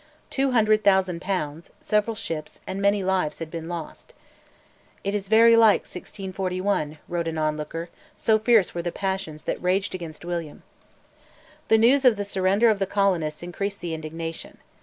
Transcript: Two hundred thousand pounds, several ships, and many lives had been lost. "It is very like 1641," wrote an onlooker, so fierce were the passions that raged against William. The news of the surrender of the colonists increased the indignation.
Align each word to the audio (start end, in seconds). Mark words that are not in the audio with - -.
Two 0.31 0.49
hundred 0.49 0.83
thousand 0.83 1.21
pounds, 1.21 1.69
several 1.79 2.15
ships, 2.15 2.59
and 2.65 2.81
many 2.81 3.03
lives 3.03 3.37
had 3.37 3.51
been 3.51 3.69
lost. 3.69 4.15
"It 5.03 5.13
is 5.13 5.27
very 5.27 5.55
like 5.55 5.81
1641," 5.81 6.97
wrote 7.07 7.27
an 7.27 7.37
onlooker, 7.37 7.87
so 8.17 8.39
fierce 8.39 8.73
were 8.73 8.81
the 8.81 8.91
passions 8.91 9.43
that 9.43 9.61
raged 9.61 9.93
against 9.93 10.25
William. 10.25 10.63
The 11.67 11.77
news 11.77 12.03
of 12.03 12.15
the 12.17 12.25
surrender 12.25 12.71
of 12.71 12.79
the 12.79 12.87
colonists 12.87 13.43
increased 13.43 13.79
the 13.81 13.93
indignation. 13.93 14.57